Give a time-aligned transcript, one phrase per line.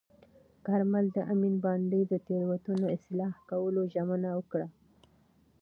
[0.65, 4.67] کارمل د امین بانډ د تېروتنو اصلاح کولو ژمنه وکړه.